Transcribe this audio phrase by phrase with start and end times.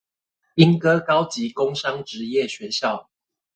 [0.55, 3.11] 鶯歌高級工商職業學校